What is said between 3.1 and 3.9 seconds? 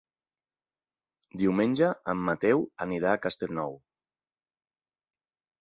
a Castellnou.